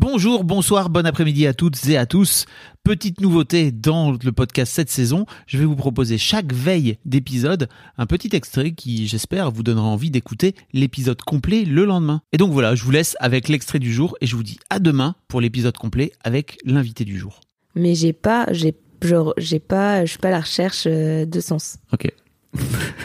[0.00, 2.46] Bonjour, bonsoir, bon après-midi à toutes et à tous.
[2.84, 8.06] Petite nouveauté dans le podcast cette saison, je vais vous proposer chaque veille d'épisode un
[8.06, 12.22] petit extrait qui, j'espère, vous donnera envie d'écouter l'épisode complet le lendemain.
[12.30, 14.78] Et donc voilà, je vous laisse avec l'extrait du jour et je vous dis à
[14.78, 17.40] demain pour l'épisode complet avec l'invité du jour.
[17.74, 21.40] Mais j'ai pas, j'ai, genre, j'ai pas, je suis pas à la recherche euh, de
[21.40, 21.78] sens.
[21.92, 22.08] Ok.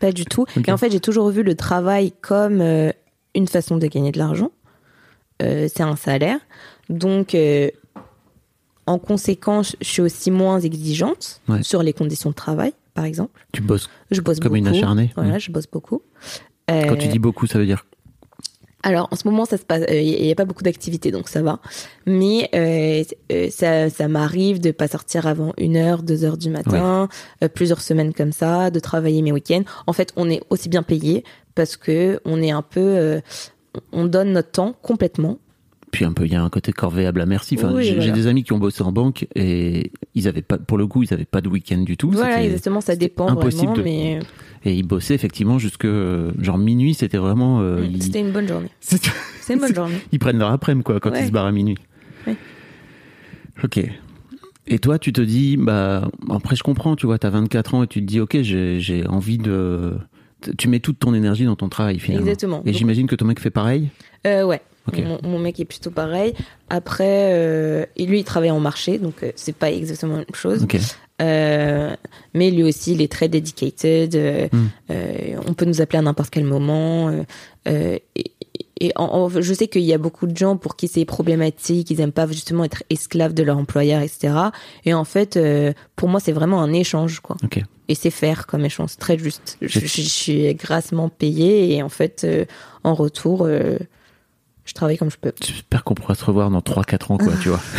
[0.00, 0.46] Pas du tout.
[0.64, 2.92] Et en fait, j'ai toujours vu le travail comme euh,
[3.34, 4.52] une façon de gagner de l'argent.
[5.42, 6.38] Euh, c'est un salaire.
[6.88, 7.70] Donc, euh,
[8.86, 11.62] en conséquence, je suis aussi moins exigeante Ouais.
[11.62, 13.44] sur les conditions de travail, par exemple.
[13.52, 14.56] Tu bosses Je bosse comme beaucoup.
[14.56, 15.10] une acharnée.
[15.16, 15.40] Voilà, Ouais.
[15.40, 16.02] je bosse beaucoup.
[16.68, 17.84] Quand Euh, tu dis beaucoup, ça veut dire
[18.82, 21.42] alors en ce moment ça se passe, il n'y a pas beaucoup d'activités donc ça
[21.42, 21.58] va,
[22.06, 26.50] mais euh, euh, ça, ça m'arrive de pas sortir avant une heure, deux heures du
[26.50, 27.08] matin,
[27.42, 29.62] euh, plusieurs semaines comme ça, de travailler mes week-ends.
[29.88, 31.24] En fait, on est aussi bien payé
[31.56, 33.20] parce que on est un peu, euh,
[33.90, 35.38] on donne notre temps complètement.
[35.92, 37.54] Puis un peu, il y a un côté corvéable à merci.
[37.56, 38.10] Enfin, Oui, j'ai voilà.
[38.12, 41.14] des amis qui ont bossé en banque et ils avaient pas, pour le coup, ils
[41.14, 42.10] avaient pas de week-end du tout.
[42.10, 44.18] Voilà, exactement, ça dépend impossible vraiment, de- mais
[44.64, 46.92] Et ils bossaient effectivement jusque genre minuit.
[46.94, 47.60] C'était vraiment.
[47.60, 48.68] euh, ils- c'était une bonne journée.
[48.80, 49.10] C'était-
[49.40, 49.96] C'est une bonne journée.
[50.12, 51.22] Ils prennent leur après-midi, quoi, quand Ouais.
[51.22, 51.78] ils se barrent à minuit.
[52.26, 52.36] Ouais.
[53.64, 53.80] Ok.
[54.66, 57.86] Et toi, tu te dis, bah, après, je comprends, tu vois, t'as 24 ans et
[57.86, 59.94] tu te dis, ok, j'ai envie de.
[60.58, 62.26] Tu mets toute ton énergie dans ton travail, finalement.
[62.26, 62.62] Exactement.
[62.66, 63.88] Et j'imagine que ton mec fait pareil?
[64.26, 64.60] Euh, ouais.
[65.02, 66.34] Mon, mon mec est plutôt pareil.
[66.70, 70.26] Après, euh, et lui, il travaille en marché, donc euh, c'est pas exactement la même
[70.34, 70.62] chose.
[71.22, 71.94] Euh,
[72.34, 74.14] mais lui aussi, il est très dedicated.
[74.16, 74.66] euh, Mm.
[74.90, 77.10] euh, on peut nous appeler à n'importe quel moment.
[77.66, 78.02] et
[78.78, 81.90] et en- en- je sais qu'il y a beaucoup de gens pour qui c'est problématique.
[81.90, 84.34] Ils aiment pas justement être esclaves de leur employeur, etc.
[84.84, 85.38] Et en fait,
[85.96, 87.36] pour moi, c'est vraiment un échange, quoi.
[87.88, 89.56] Et c'est faire comme échange, c'est très juste.
[89.62, 92.26] Je, je- je suis grassement payée et en fait,
[92.84, 93.48] en retour,
[94.66, 95.32] je travaille comme je peux.
[95.42, 97.60] J'espère qu'on pourra se revoir dans 3-4 ans, quoi, tu vois.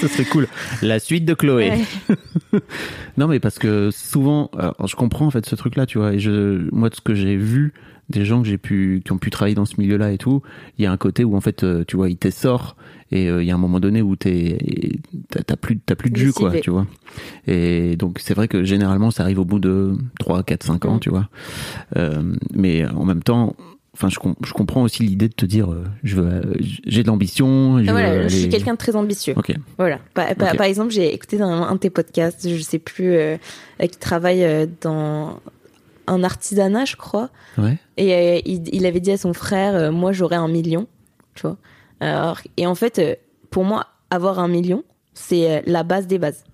[0.00, 0.48] Ce serait cool.
[0.82, 1.70] La suite de Chloé.
[1.70, 2.60] Ouais.
[3.16, 6.14] Non, mais parce que souvent, alors, je comprends en fait ce truc-là, tu vois.
[6.14, 7.72] Et je, moi, de ce que j'ai vu
[8.10, 10.42] des gens que j'ai pu, qui ont pu travailler dans ce milieu-là et tout,
[10.78, 12.76] il y a un côté où en fait, euh, tu vois, il t'essort
[13.12, 14.58] et euh, il y a un moment donné où t'es,
[15.46, 16.86] t'as plus, t'as plus de jus, quoi, tu vois.
[17.46, 20.96] Et donc, c'est vrai que généralement, ça arrive au bout de 3, 4, 5 ans,
[20.96, 21.00] Mm.
[21.00, 21.28] tu vois.
[21.96, 23.54] Euh, mais en même temps,
[23.94, 27.02] Enfin, je, com- je comprends aussi l'idée de te dire, euh, je veux, euh, j'ai
[27.02, 27.78] de l'ambition.
[27.78, 29.34] Je, voilà, veux je suis quelqu'un de très ambitieux.
[29.36, 29.54] Ok.
[29.78, 29.98] Voilà.
[30.14, 30.56] Par, par- Ok.
[30.56, 33.36] par exemple, j'ai écouté dans un de tes podcasts, je sais plus, euh,
[33.80, 35.38] qui travaille dans
[36.06, 37.30] un artisanat, je crois.
[37.56, 37.78] Ouais.
[37.96, 40.86] Et euh, il, il avait dit à son frère, moi j'aurais un million,
[41.34, 41.56] tu vois.
[42.00, 44.82] Alors, et en fait, pour moi, avoir un million,
[45.14, 46.44] c'est la base des bases.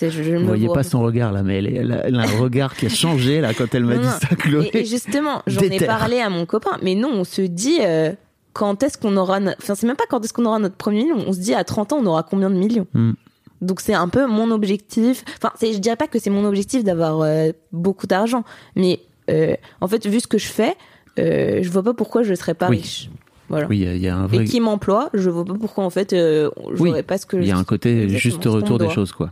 [0.00, 2.06] Je, je ne Vous me voyez vois pas son regard là, mais elle, elle a,
[2.06, 4.10] elle a un regard qui a changé là quand elle m'a dit non.
[4.10, 4.70] ça, Chloé.
[4.72, 8.12] Et, et justement, j'en ai parlé à mon copain, mais non, on se dit euh,
[8.52, 9.38] quand est-ce qu'on aura.
[9.40, 11.18] no- Enfin, c'est même pas quand est-ce qu'on aura notre premier million.
[11.26, 13.12] On se dit à 30 ans, on aura combien de millions Hmm.
[13.60, 15.24] Donc c'est un peu mon objectif.
[15.40, 18.42] Enfin, je dirais pas que c'est mon objectif d'avoir euh, beaucoup d'argent,
[18.74, 18.98] mais
[19.30, 20.74] euh, en fait, vu ce que je fais,
[21.16, 22.78] je vois pas pourquoi je serais pas Oui.
[22.78, 23.10] riche.
[23.48, 23.66] Voilà.
[23.68, 24.44] Oui, il y a- un vrai.
[24.44, 26.50] Et qui m'emploie, je vois pas pourquoi en fait j'aurais
[26.80, 29.30] Oui, pas ce que Il y a un côté juste retour des choses, quoi.